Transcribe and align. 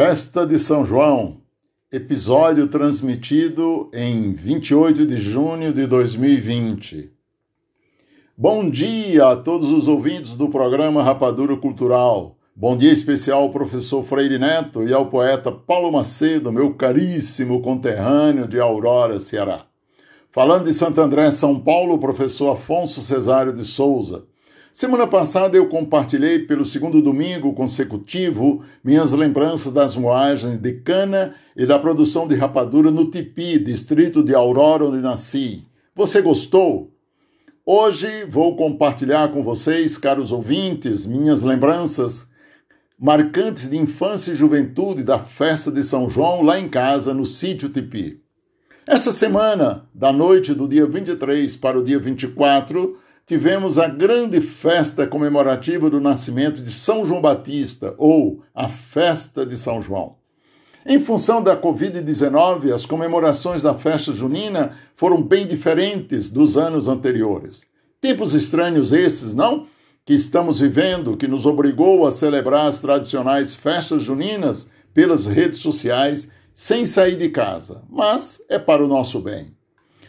Festa 0.00 0.46
de 0.46 0.60
São 0.60 0.86
João, 0.86 1.38
episódio 1.90 2.68
transmitido 2.68 3.90
em 3.92 4.32
28 4.32 5.04
de 5.04 5.16
junho 5.16 5.72
de 5.72 5.88
2020. 5.88 7.10
Bom 8.36 8.70
dia 8.70 9.26
a 9.26 9.34
todos 9.34 9.72
os 9.72 9.88
ouvintes 9.88 10.36
do 10.36 10.48
programa 10.48 11.02
Rapadura 11.02 11.56
Cultural. 11.56 12.36
Bom 12.54 12.76
dia 12.76 12.92
especial 12.92 13.42
ao 13.42 13.50
professor 13.50 14.04
Freire 14.04 14.38
Neto 14.38 14.84
e 14.84 14.94
ao 14.94 15.06
poeta 15.06 15.50
Paulo 15.50 15.90
Macedo, 15.90 16.52
meu 16.52 16.74
caríssimo 16.74 17.60
conterrâneo 17.60 18.46
de 18.46 18.60
Aurora, 18.60 19.18
Ceará. 19.18 19.66
Falando 20.30 20.66
de 20.66 20.74
Santo 20.74 21.00
André, 21.00 21.28
São 21.32 21.58
Paulo, 21.58 21.98
professor 21.98 22.52
Afonso 22.52 23.02
Cesário 23.02 23.52
de 23.52 23.64
Souza. 23.64 24.26
Semana 24.78 25.08
passada 25.08 25.56
eu 25.56 25.66
compartilhei 25.68 26.38
pelo 26.38 26.64
segundo 26.64 27.02
domingo 27.02 27.52
consecutivo 27.52 28.62
minhas 28.84 29.10
lembranças 29.10 29.72
das 29.72 29.96
moagens 29.96 30.56
de 30.56 30.72
cana 30.72 31.34
e 31.56 31.66
da 31.66 31.80
produção 31.80 32.28
de 32.28 32.36
rapadura 32.36 32.88
no 32.88 33.10
Tipi, 33.10 33.58
distrito 33.58 34.22
de 34.22 34.36
Aurora, 34.36 34.84
onde 34.84 34.98
nasci. 34.98 35.64
Você 35.96 36.22
gostou? 36.22 36.92
Hoje 37.66 38.24
vou 38.26 38.54
compartilhar 38.54 39.32
com 39.32 39.42
vocês, 39.42 39.98
caros 39.98 40.30
ouvintes, 40.30 41.04
minhas 41.04 41.42
lembranças 41.42 42.28
marcantes 42.96 43.68
de 43.68 43.76
infância 43.76 44.30
e 44.30 44.36
juventude 44.36 45.02
da 45.02 45.18
festa 45.18 45.72
de 45.72 45.82
São 45.82 46.08
João 46.08 46.40
lá 46.40 46.56
em 46.56 46.68
casa, 46.68 47.12
no 47.12 47.24
sítio 47.24 47.68
Tipi. 47.68 48.22
Esta 48.86 49.10
semana, 49.10 49.88
da 49.92 50.12
noite 50.12 50.54
do 50.54 50.68
dia 50.68 50.86
23 50.86 51.56
para 51.56 51.80
o 51.80 51.82
dia 51.82 51.98
24, 51.98 52.96
tivemos 53.28 53.78
a 53.78 53.86
grande 53.86 54.40
festa 54.40 55.06
comemorativa 55.06 55.90
do 55.90 56.00
nascimento 56.00 56.62
de 56.62 56.70
São 56.70 57.04
João 57.04 57.20
Batista, 57.20 57.94
ou 57.98 58.42
a 58.54 58.70
Festa 58.70 59.44
de 59.44 59.54
São 59.54 59.82
João. 59.82 60.16
Em 60.86 60.98
função 60.98 61.42
da 61.42 61.54
Covid-19, 61.54 62.72
as 62.72 62.86
comemorações 62.86 63.60
da 63.60 63.74
festa 63.74 64.12
junina 64.12 64.72
foram 64.96 65.20
bem 65.20 65.46
diferentes 65.46 66.30
dos 66.30 66.56
anos 66.56 66.88
anteriores. 66.88 67.66
Tempos 68.00 68.32
estranhos 68.32 68.94
esses, 68.94 69.34
não? 69.34 69.66
Que 70.06 70.14
estamos 70.14 70.60
vivendo, 70.60 71.14
que 71.14 71.28
nos 71.28 71.44
obrigou 71.44 72.06
a 72.06 72.10
celebrar 72.10 72.66
as 72.66 72.80
tradicionais 72.80 73.54
festas 73.54 74.02
juninas 74.02 74.70
pelas 74.94 75.26
redes 75.26 75.58
sociais 75.58 76.30
sem 76.54 76.86
sair 76.86 77.16
de 77.16 77.28
casa, 77.28 77.82
mas 77.90 78.40
é 78.48 78.58
para 78.58 78.82
o 78.82 78.88
nosso 78.88 79.20
bem. 79.20 79.57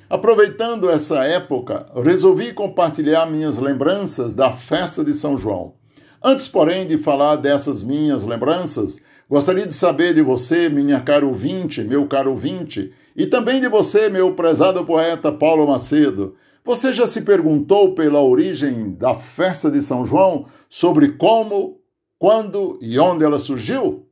Aproveitando 0.09 0.89
essa 0.89 1.23
época, 1.23 1.85
resolvi 2.03 2.51
compartilhar 2.51 3.27
minhas 3.27 3.59
lembranças 3.59 4.33
da 4.33 4.51
festa 4.51 5.03
de 5.03 5.13
São 5.13 5.37
João. 5.37 5.75
Antes, 6.23 6.47
porém, 6.47 6.87
de 6.87 6.97
falar 6.97 7.35
dessas 7.35 7.83
minhas 7.83 8.23
lembranças, 8.23 8.99
gostaria 9.29 9.67
de 9.67 9.73
saber 9.73 10.15
de 10.15 10.23
você, 10.23 10.67
minha 10.67 10.99
cara 10.99 11.27
ouvinte, 11.27 11.83
meu 11.83 12.07
caro 12.07 12.31
ouvinte, 12.31 12.91
e 13.15 13.27
também 13.27 13.61
de 13.61 13.69
você, 13.69 14.09
meu 14.09 14.33
prezado 14.33 14.83
poeta 14.83 15.31
Paulo 15.31 15.67
Macedo. 15.67 16.33
Você 16.65 16.91
já 16.91 17.05
se 17.05 17.21
perguntou 17.21 17.93
pela 17.93 18.19
origem 18.19 18.95
da 18.95 19.13
festa 19.13 19.69
de 19.69 19.79
São 19.79 20.03
João, 20.03 20.47
sobre 20.67 21.09
como, 21.09 21.79
quando 22.17 22.79
e 22.81 22.97
onde 22.97 23.23
ela 23.23 23.37
surgiu? 23.37 24.07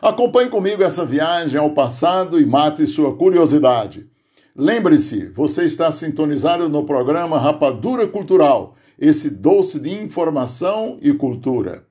Acompanhe 0.00 0.48
comigo 0.48 0.84
essa 0.84 1.04
viagem 1.04 1.58
ao 1.58 1.70
passado 1.70 2.40
e 2.40 2.46
mate 2.46 2.86
sua 2.86 3.16
curiosidade. 3.16 4.06
Lembre-se, 4.56 5.30
você 5.30 5.64
está 5.64 5.90
sintonizado 5.90 6.68
no 6.68 6.84
programa 6.84 7.38
Rapadura 7.38 8.06
Cultural, 8.08 8.74
esse 8.98 9.30
doce 9.30 9.78
de 9.78 9.90
informação 9.90 10.98
e 11.00 11.12
cultura. 11.12 11.84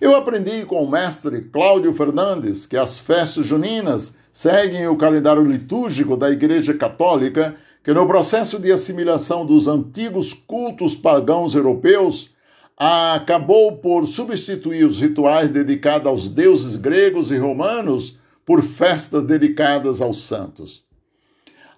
Eu 0.00 0.14
aprendi 0.14 0.64
com 0.64 0.82
o 0.82 0.90
mestre 0.90 1.42
Cláudio 1.42 1.92
Fernandes 1.92 2.66
que 2.66 2.76
as 2.76 2.98
festas 2.98 3.46
juninas 3.46 4.16
seguem 4.30 4.86
o 4.88 4.96
calendário 4.96 5.42
litúrgico 5.42 6.16
da 6.16 6.30
Igreja 6.30 6.74
Católica, 6.74 7.56
que 7.82 7.92
no 7.92 8.06
processo 8.06 8.58
de 8.58 8.70
assimilação 8.70 9.46
dos 9.46 9.68
antigos 9.68 10.32
cultos 10.32 10.94
pagãos 10.94 11.54
europeus, 11.54 12.30
acabou 12.76 13.78
por 13.78 14.06
substituir 14.06 14.84
os 14.84 15.00
rituais 15.00 15.50
dedicados 15.50 16.06
aos 16.06 16.28
deuses 16.28 16.76
gregos 16.76 17.30
e 17.30 17.38
romanos 17.38 18.18
por 18.44 18.62
festas 18.62 19.24
dedicadas 19.24 20.02
aos 20.02 20.22
santos. 20.22 20.85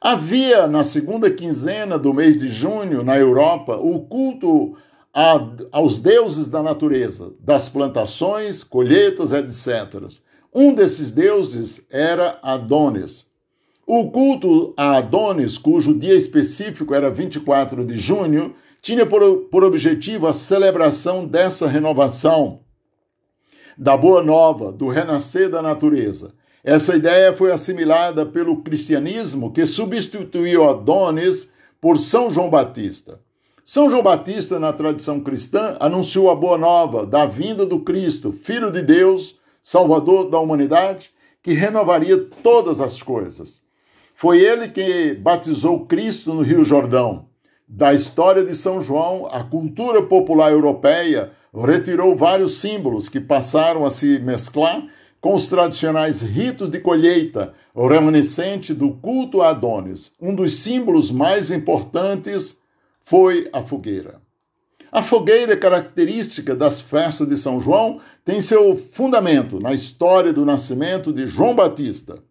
Havia 0.01 0.67
na 0.67 0.85
segunda 0.85 1.31
quinzena 1.31 1.99
do 1.99 2.15
mês 2.15 2.37
de 2.37 2.49
junho, 2.49 3.03
na 3.03 3.19
Europa, 3.19 3.77
o 3.77 4.01
culto 4.01 4.77
a, 5.13 5.41
aos 5.73 5.99
deuses 5.99 6.49
da 6.49 6.63
natureza, 6.63 7.33
das 7.41 7.69
plantações, 7.69 8.63
colheitas, 8.63 9.33
etc. 9.33 10.05
Um 10.55 10.73
desses 10.73 11.11
deuses 11.11 11.87
era 11.91 12.39
Adonis. 12.43 13.27
O 13.85 14.11
culto 14.11 14.73
a 14.77 14.99
Adonis, 14.99 15.59
cujo 15.59 15.99
dia 15.99 16.15
específico 16.15 16.95
era 16.95 17.11
24 17.11 17.85
de 17.85 17.97
junho, 17.97 18.55
tinha 18.81 19.05
por, 19.05 19.49
por 19.51 19.65
objetivo 19.65 20.29
a 20.29 20.33
celebração 20.33 21.27
dessa 21.27 21.67
renovação, 21.67 22.61
da 23.77 23.97
boa 23.97 24.23
nova, 24.23 24.71
do 24.71 24.89
renascer 24.89 25.49
da 25.51 25.61
natureza. 25.61 26.35
Essa 26.65 26.97
ideia 26.97 27.33
foi 27.33 27.53
assimilada 27.53 28.27
pelo 28.27 28.63
cristianismo, 28.63 29.53
que 29.53 29.65
substituiu 29.65 30.69
Adonis 30.69 31.53
por 31.81 31.99
São 31.99 32.31
João 32.31 32.51
Batista. 32.51 33.21
São 33.65 33.91
João 33.91 34.03
Batista, 34.03 34.59
na 34.59 34.73
tradição 34.73 35.21
cristã, 35.21 35.77
anunciou 35.79 36.31
a 36.31 36.35
boa 36.35 36.59
nova 36.59 37.07
da 37.07 37.27
vinda 37.27 37.67
do 37.67 37.81
Cristo, 37.81 38.33
Filho 38.33 38.71
de 38.71 38.83
Deus, 38.83 39.39
Salvador 39.63 40.31
da 40.31 40.41
humanidade, 40.41 41.11
que 41.43 41.53
renovaria 41.53 42.19
todas 42.43 42.81
as 42.81 43.03
coisas. 43.03 43.61
Foi 44.15 44.41
ele 44.41 44.69
que 44.69 45.15
batizou 45.15 45.87
Cristo 45.87 46.35
no 46.35 46.43
Rio 46.43 46.65
Jordão. 46.65 47.27
Da 47.69 47.93
história 47.93 48.43
de 48.43 48.55
São 48.57 48.81
João, 48.81 49.29
a 49.31 49.45
cultura 49.45 50.03
popular 50.03 50.51
europeia 50.51 51.31
retirou 51.55 52.17
vários 52.17 52.55
símbolos 52.55 53.09
que 53.09 53.21
passaram 53.21 53.85
a 53.85 53.91
se 53.91 54.19
mesclar 54.19 54.83
com 55.21 55.35
os 55.35 55.49
tradicionais 55.49 56.23
ritos 56.23 56.69
de 56.69 56.81
colheita, 56.81 57.55
remanescente 57.75 58.73
do 58.73 58.93
culto 58.93 59.43
a 59.43 59.51
Adonis. 59.51 60.13
Um 60.21 60.35
dos 60.35 60.55
símbolos 60.55 61.11
mais 61.11 61.51
importantes 61.51 62.59
foi 63.01 63.49
a 63.53 63.63
fogueira. 63.63 64.21
A 64.91 65.03
fogueira 65.03 65.57
característica 65.57 66.55
das 66.55 66.81
festas 66.81 67.29
de 67.29 67.37
São 67.37 67.61
João 67.61 68.01
tem 68.25 68.41
seu 68.41 68.77
fundamento 68.77 69.61
na 69.61 69.73
história 69.73 70.33
do 70.33 70.47
nascimento 70.47 71.13
de 71.13 71.27
João 71.27 71.55
Batista. 71.55 72.23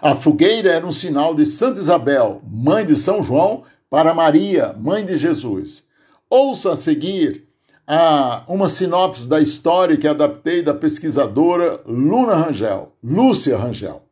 A 0.00 0.14
fogueira 0.14 0.72
era 0.72 0.86
um 0.86 0.92
sinal 0.92 1.34
de 1.34 1.44
Santa 1.44 1.80
Isabel, 1.80 2.40
mãe 2.46 2.84
de 2.84 2.96
São 2.96 3.22
João, 3.22 3.64
para 3.88 4.14
Maria, 4.14 4.74
mãe 4.78 5.04
de 5.04 5.16
Jesus. 5.16 5.84
Ouça 6.28 6.72
a 6.72 6.76
seguir 6.76 7.45
a 7.86 8.42
uma 8.48 8.68
sinopse 8.68 9.28
da 9.28 9.40
história 9.40 9.96
que 9.96 10.08
adaptei 10.08 10.60
da 10.60 10.74
pesquisadora 10.74 11.80
Luna 11.86 12.34
Rangel, 12.34 12.92
Lúcia 13.02 13.56
Rangel. 13.56 14.02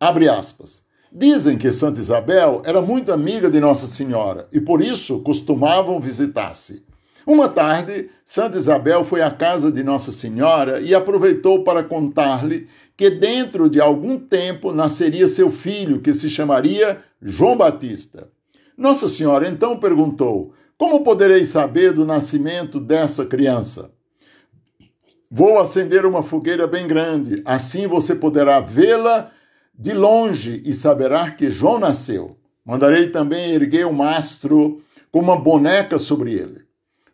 Abre 0.00 0.28
aspas. 0.28 0.82
Dizem 1.12 1.58
que 1.58 1.70
Santa 1.70 2.00
Isabel 2.00 2.62
era 2.64 2.80
muito 2.80 3.12
amiga 3.12 3.50
de 3.50 3.60
Nossa 3.60 3.86
Senhora 3.86 4.48
e 4.50 4.60
por 4.60 4.80
isso 4.80 5.20
costumavam 5.20 6.00
visitar-se. 6.00 6.82
Uma 7.24 7.48
tarde, 7.48 8.10
Santa 8.24 8.58
Isabel 8.58 9.04
foi 9.04 9.22
à 9.22 9.30
casa 9.30 9.70
de 9.70 9.84
Nossa 9.84 10.10
Senhora 10.10 10.80
e 10.80 10.92
aproveitou 10.92 11.62
para 11.62 11.84
contar-lhe 11.84 12.66
que 12.96 13.10
dentro 13.10 13.70
de 13.70 13.80
algum 13.80 14.18
tempo 14.18 14.72
nasceria 14.72 15.28
seu 15.28 15.52
filho, 15.52 16.00
que 16.00 16.12
se 16.12 16.28
chamaria 16.28 17.00
João 17.20 17.56
Batista. 17.56 18.26
Nossa 18.76 19.06
Senhora 19.06 19.46
então 19.46 19.76
perguntou: 19.76 20.52
como 20.82 21.04
poderei 21.04 21.46
saber 21.46 21.92
do 21.92 22.04
nascimento 22.04 22.80
dessa 22.80 23.24
criança? 23.24 23.92
Vou 25.30 25.60
acender 25.60 26.04
uma 26.04 26.24
fogueira 26.24 26.66
bem 26.66 26.88
grande, 26.88 27.40
assim 27.44 27.86
você 27.86 28.16
poderá 28.16 28.58
vê-la 28.58 29.30
de 29.72 29.92
longe 29.92 30.60
e 30.66 30.72
saberá 30.72 31.30
que 31.30 31.52
João 31.52 31.78
nasceu. 31.78 32.36
Mandarei 32.64 33.10
também 33.10 33.52
erguer 33.52 33.86
um 33.86 33.92
mastro 33.92 34.82
com 35.12 35.20
uma 35.20 35.38
boneca 35.38 36.00
sobre 36.00 36.32
ele. 36.32 36.64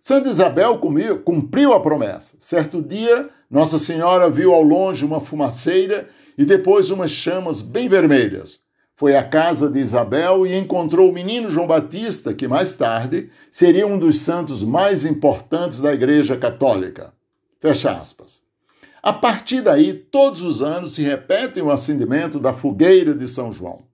Santa 0.00 0.31
Isabel 0.31 0.81
cumpriu 1.23 1.75
a 1.75 1.81
promessa. 1.81 2.37
Certo 2.38 2.81
dia, 2.81 3.29
Nossa 3.50 3.79
Senhora 3.79 4.31
viu 4.31 4.55
ao 4.55 4.62
longe 4.62 5.05
uma 5.05 5.21
fumaceira 5.21 6.09
e 6.38 6.44
depois 6.47 6.91
umas 6.91 7.11
chamas 7.11 7.61
bem 7.61 7.87
vermelhas 7.87 8.67
foi 8.99 9.15
à 9.15 9.23
casa 9.23 9.71
de 9.71 9.79
Isabel 9.79 10.45
e 10.45 10.56
encontrou 10.56 11.09
o 11.09 11.15
menino 11.15 11.49
João 11.49 11.69
Batista, 11.69 12.35
que 12.35 12.49
mais 12.49 12.75
tarde 12.75 13.31
seria 13.49 13.87
um 13.87 13.97
dos 13.97 14.19
santos 14.19 14.65
mais 14.65 15.06
importantes 15.06 15.81
da 15.81 15.95
Igreja 15.95 16.37
Católica. 16.37 17.15
Fecha 17.61 17.93
aspas. 17.93 18.43
A 19.00 19.12
partir 19.12 19.62
daí, 19.62 19.95
todos 19.95 20.43
os 20.43 20.65
anos 20.65 20.95
se 20.95 21.03
repete 21.03 21.61
o 21.61 21.71
acendimento 21.71 22.41
da 22.41 22.53
fogueira 22.53 23.15
de 23.15 23.29
São 23.29 23.53
João. 23.53 23.85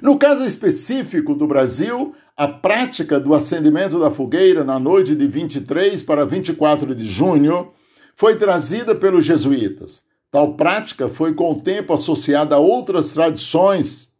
No 0.00 0.16
caso 0.16 0.46
específico 0.46 1.34
do 1.34 1.48
Brasil, 1.48 2.14
a 2.36 2.46
prática 2.46 3.18
do 3.18 3.34
acendimento 3.34 3.98
da 3.98 4.12
fogueira 4.12 4.62
na 4.62 4.78
noite 4.78 5.16
de 5.16 5.26
23 5.26 6.00
para 6.04 6.24
24 6.24 6.94
de 6.94 7.04
junho 7.04 7.72
foi 8.14 8.36
trazida 8.36 8.94
pelos 8.94 9.24
jesuítas. 9.24 10.04
Tal 10.32 10.54
prática 10.54 11.10
foi 11.10 11.34
com 11.34 11.52
o 11.52 11.60
tempo 11.60 11.92
associada 11.92 12.56
a 12.56 12.58
outras 12.58 13.12
tradições 13.12 14.14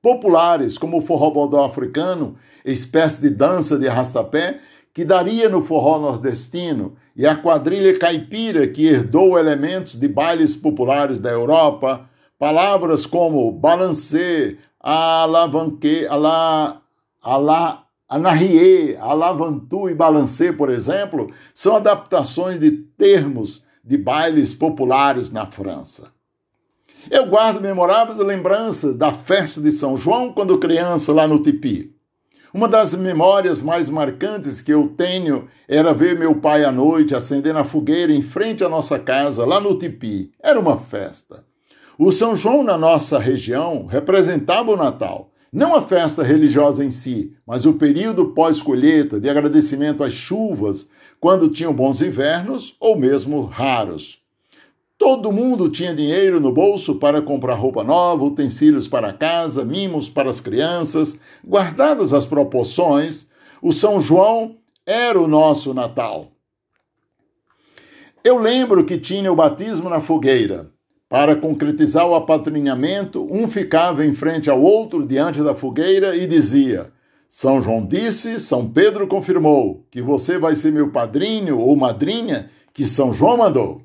populares, 0.00 0.78
como 0.78 0.96
o 0.96 1.02
forró 1.02 1.30
bodó 1.30 1.62
africano, 1.62 2.36
espécie 2.64 3.20
de 3.20 3.28
dança 3.28 3.78
de 3.78 3.86
arrastapé, 3.86 4.60
que 4.94 5.04
daria 5.04 5.50
no 5.50 5.60
forró 5.60 5.98
nordestino, 5.98 6.96
e 7.14 7.26
a 7.26 7.36
quadrilha 7.36 7.98
caipira, 7.98 8.66
que 8.66 8.86
herdou 8.86 9.38
elementos 9.38 10.00
de 10.00 10.08
bailes 10.08 10.56
populares 10.56 11.20
da 11.20 11.30
Europa, 11.30 12.08
palavras 12.38 13.04
como 13.04 13.52
balancê, 13.52 14.56
alavanque, 14.80 16.06
ala, 16.08 16.80
ala, 17.22 17.84
anarrier, 18.08 18.96
alavantu 19.02 19.90
e 19.90 19.94
balancê, 19.94 20.50
por 20.50 20.70
exemplo, 20.70 21.30
são 21.52 21.76
adaptações 21.76 22.58
de 22.58 22.70
termos 22.70 23.65
de 23.86 23.96
bailes 23.96 24.52
populares 24.52 25.30
na 25.30 25.46
França. 25.46 26.10
Eu 27.08 27.26
guardo 27.26 27.60
memoráveis 27.60 28.18
lembranças 28.18 28.96
da 28.96 29.12
festa 29.12 29.60
de 29.60 29.70
São 29.70 29.96
João 29.96 30.32
quando 30.32 30.58
criança 30.58 31.12
lá 31.12 31.28
no 31.28 31.40
Tipi. 31.40 31.94
Uma 32.52 32.66
das 32.66 32.96
memórias 32.96 33.62
mais 33.62 33.88
marcantes 33.88 34.60
que 34.60 34.72
eu 34.72 34.88
tenho 34.88 35.46
era 35.68 35.94
ver 35.94 36.18
meu 36.18 36.34
pai 36.34 36.64
à 36.64 36.72
noite 36.72 37.14
acendendo 37.14 37.60
a 37.60 37.64
fogueira 37.64 38.12
em 38.12 38.22
frente 38.22 38.64
à 38.64 38.68
nossa 38.68 38.98
casa, 38.98 39.44
lá 39.44 39.60
no 39.60 39.78
Tipi. 39.78 40.32
Era 40.42 40.58
uma 40.58 40.76
festa. 40.76 41.44
O 41.96 42.10
São 42.10 42.34
João 42.34 42.64
na 42.64 42.76
nossa 42.76 43.18
região 43.18 43.86
representava 43.86 44.72
o 44.72 44.76
Natal. 44.76 45.30
Não 45.52 45.76
a 45.76 45.80
festa 45.80 46.24
religiosa 46.24 46.84
em 46.84 46.90
si, 46.90 47.32
mas 47.46 47.66
o 47.66 47.74
período 47.74 48.32
pós-colheita 48.34 49.20
de 49.20 49.28
agradecimento 49.28 50.02
às 50.02 50.12
chuvas 50.12 50.88
quando 51.26 51.48
tinham 51.48 51.74
bons 51.74 52.02
invernos 52.02 52.76
ou 52.78 52.96
mesmo 52.96 53.40
raros. 53.46 54.18
Todo 54.96 55.32
mundo 55.32 55.68
tinha 55.68 55.92
dinheiro 55.92 56.38
no 56.38 56.52
bolso 56.52 57.00
para 57.00 57.20
comprar 57.20 57.54
roupa 57.54 57.82
nova, 57.82 58.24
utensílios 58.24 58.86
para 58.86 59.12
casa, 59.12 59.64
mimos 59.64 60.08
para 60.08 60.30
as 60.30 60.40
crianças. 60.40 61.18
Guardadas 61.44 62.12
as 62.12 62.24
proporções, 62.24 63.26
o 63.60 63.72
São 63.72 64.00
João 64.00 64.58
era 64.86 65.20
o 65.20 65.26
nosso 65.26 65.74
Natal. 65.74 66.28
Eu 68.22 68.38
lembro 68.38 68.84
que 68.84 68.96
tinha 68.96 69.32
o 69.32 69.34
batismo 69.34 69.90
na 69.90 70.00
fogueira. 70.00 70.70
Para 71.08 71.34
concretizar 71.34 72.06
o 72.06 72.14
apadrinhamento, 72.14 73.26
um 73.28 73.48
ficava 73.48 74.06
em 74.06 74.14
frente 74.14 74.48
ao 74.48 74.62
outro 74.62 75.04
diante 75.04 75.42
da 75.42 75.56
fogueira 75.56 76.14
e 76.14 76.24
dizia: 76.24 76.92
são 77.28 77.60
João 77.60 77.84
disse, 77.84 78.38
São 78.38 78.68
Pedro 78.68 79.06
confirmou 79.06 79.84
que 79.90 80.00
você 80.00 80.38
vai 80.38 80.54
ser 80.54 80.72
meu 80.72 80.90
padrinho 80.90 81.58
ou 81.58 81.76
madrinha 81.76 82.50
que 82.72 82.86
São 82.86 83.12
João 83.12 83.38
mandou. 83.38 83.82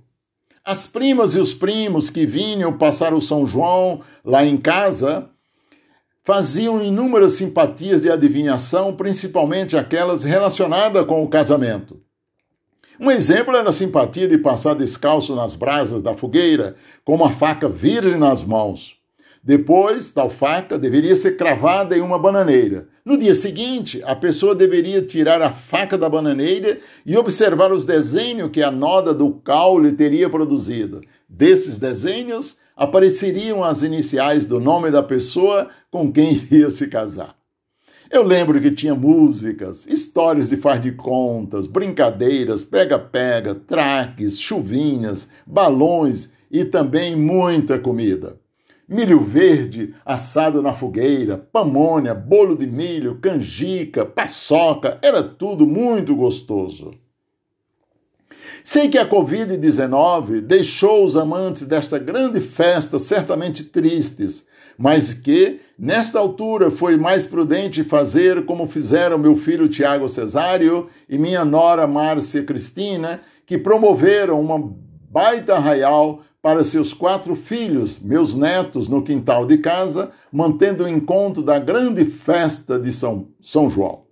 As 0.63 0.85
primas 0.85 1.35
e 1.35 1.39
os 1.39 1.53
primos 1.53 2.09
que 2.09 2.25
vinham 2.25 2.77
passar 2.77 3.13
o 3.13 3.21
São 3.21 3.45
João 3.45 4.01
lá 4.23 4.45
em 4.45 4.57
casa 4.57 5.29
faziam 6.23 6.81
inúmeras 6.81 7.31
simpatias 7.33 7.99
de 7.99 8.11
adivinhação, 8.11 8.95
principalmente 8.95 9.75
aquelas 9.75 10.23
relacionadas 10.23 11.05
com 11.05 11.23
o 11.23 11.27
casamento. 11.27 11.99
Um 12.99 13.09
exemplo 13.09 13.55
era 13.55 13.69
a 13.69 13.73
simpatia 13.73 14.27
de 14.27 14.38
passar 14.38 14.75
descalço 14.75 15.35
nas 15.35 15.55
brasas 15.55 16.03
da 16.03 16.15
fogueira, 16.15 16.75
com 17.03 17.15
uma 17.15 17.31
faca 17.31 17.67
virgem 17.67 18.19
nas 18.19 18.43
mãos. 18.43 19.00
Depois, 19.43 20.11
tal 20.11 20.29
faca 20.29 20.77
deveria 20.77 21.15
ser 21.15 21.35
cravada 21.35 21.97
em 21.97 22.01
uma 22.01 22.19
bananeira. 22.19 22.88
No 23.03 23.17
dia 23.17 23.33
seguinte, 23.33 23.99
a 24.05 24.15
pessoa 24.15 24.53
deveria 24.53 25.01
tirar 25.01 25.41
a 25.41 25.51
faca 25.51 25.97
da 25.97 26.07
bananeira 26.07 26.77
e 27.03 27.17
observar 27.17 27.71
os 27.71 27.83
desenhos 27.83 28.51
que 28.51 28.61
a 28.61 28.69
noda 28.69 29.15
do 29.15 29.31
caule 29.31 29.93
teria 29.93 30.29
produzido. 30.29 31.01
Desses 31.27 31.79
desenhos 31.79 32.57
apareceriam 32.77 33.63
as 33.63 33.81
iniciais 33.81 34.45
do 34.45 34.59
nome 34.59 34.91
da 34.91 35.01
pessoa 35.01 35.69
com 35.89 36.11
quem 36.11 36.33
iria 36.38 36.69
se 36.69 36.88
casar. 36.88 37.35
Eu 38.11 38.21
lembro 38.21 38.61
que 38.61 38.69
tinha 38.69 38.93
músicas, 38.93 39.88
histórias 39.88 40.49
de 40.49 40.57
faz 40.57 40.81
de 40.81 40.91
contas, 40.91 41.65
brincadeiras, 41.65 42.63
pega-pega, 42.63 43.55
traques, 43.55 44.39
chuvinhas, 44.39 45.29
balões 45.47 46.29
e 46.51 46.63
também 46.63 47.15
muita 47.15 47.79
comida 47.79 48.40
milho 48.91 49.21
verde 49.21 49.95
assado 50.05 50.61
na 50.61 50.73
fogueira, 50.73 51.38
pamonha, 51.38 52.13
bolo 52.13 52.57
de 52.57 52.67
milho, 52.67 53.19
canjica, 53.21 54.05
paçoca, 54.05 54.99
era 55.01 55.23
tudo 55.23 55.65
muito 55.65 56.13
gostoso. 56.13 56.91
Sei 58.61 58.89
que 58.89 58.97
a 58.97 59.07
Covid-19 59.07 60.41
deixou 60.41 61.05
os 61.05 61.15
amantes 61.15 61.65
desta 61.65 61.97
grande 61.97 62.41
festa 62.41 62.99
certamente 62.99 63.63
tristes, 63.63 64.45
mas 64.77 65.13
que, 65.13 65.61
nesta 65.79 66.19
altura, 66.19 66.69
foi 66.69 66.97
mais 66.97 67.25
prudente 67.25 67.85
fazer 67.85 68.45
como 68.45 68.67
fizeram 68.67 69.17
meu 69.17 69.38
filho 69.38 69.69
Tiago 69.69 70.09
Cesário 70.09 70.89
e 71.07 71.17
minha 71.17 71.45
nora 71.45 71.88
Márcia 71.88 72.43
Cristina, 72.43 73.21
que 73.45 73.57
promoveram 73.57 74.39
uma 74.41 74.75
baita 75.09 75.55
arraial 75.55 76.21
para 76.41 76.63
seus 76.63 76.91
quatro 76.91 77.35
filhos, 77.35 77.99
meus 77.99 78.33
netos, 78.33 78.88
no 78.88 79.03
quintal 79.03 79.45
de 79.45 79.59
casa, 79.59 80.11
mantendo 80.31 80.83
o 80.83 80.88
encontro 80.88 81.43
da 81.43 81.59
grande 81.59 82.03
festa 82.03 82.79
de 82.79 82.91
São, 82.91 83.27
São 83.39 83.69
João. 83.69 84.05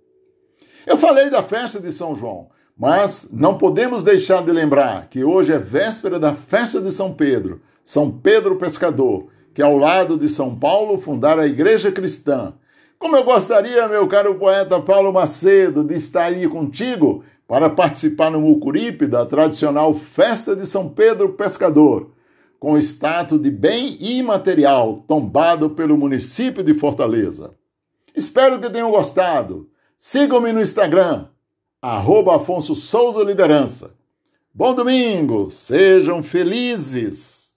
Eu 0.86 0.96
falei 0.96 1.28
da 1.28 1.42
festa 1.42 1.80
de 1.80 1.90
São 1.90 2.14
João, 2.14 2.48
mas 2.78 3.28
não 3.32 3.58
podemos 3.58 4.04
deixar 4.04 4.44
de 4.44 4.52
lembrar 4.52 5.08
que 5.08 5.24
hoje 5.24 5.52
é 5.52 5.58
véspera 5.58 6.20
da 6.20 6.32
festa 6.32 6.80
de 6.80 6.92
São 6.92 7.12
Pedro, 7.12 7.60
São 7.82 8.10
Pedro 8.12 8.56
Pescador, 8.56 9.26
que 9.52 9.60
ao 9.60 9.76
lado 9.76 10.16
de 10.16 10.28
São 10.28 10.54
Paulo 10.54 10.98
fundara 10.98 11.42
a 11.42 11.46
Igreja 11.48 11.90
Cristã. 11.90 12.54
Como 12.96 13.16
eu 13.16 13.24
gostaria, 13.24 13.88
meu 13.88 14.06
caro 14.06 14.36
poeta 14.36 14.80
Paulo 14.80 15.12
Macedo, 15.12 15.82
de 15.82 15.96
estar 15.96 16.26
aí 16.26 16.46
contigo 16.46 17.24
para 17.48 17.68
participar 17.68 18.30
no 18.30 18.40
Mucuripe 18.40 19.08
da 19.08 19.26
tradicional 19.26 19.92
festa 19.92 20.54
de 20.54 20.64
São 20.64 20.88
Pedro 20.88 21.30
Pescador 21.30 22.12
com 22.60 22.76
status 22.76 23.40
de 23.40 23.50
bem 23.50 23.96
imaterial 23.98 25.02
tombado 25.08 25.70
pelo 25.70 25.96
município 25.96 26.62
de 26.62 26.74
Fortaleza. 26.74 27.54
Espero 28.14 28.60
que 28.60 28.68
tenham 28.68 28.90
gostado. 28.90 29.70
Sigam-me 29.96 30.52
no 30.52 30.60
Instagram, 30.60 31.28
arroba 31.80 32.36
Afonso 32.36 32.74
Souza 32.74 33.24
Liderança. 33.24 33.94
Bom 34.52 34.74
domingo, 34.74 35.50
sejam 35.50 36.22
felizes! 36.22 37.49